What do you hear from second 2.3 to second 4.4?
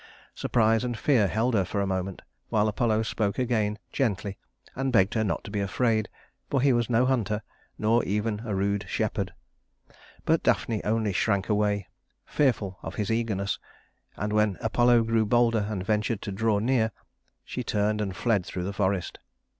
while Apollo spoke again gently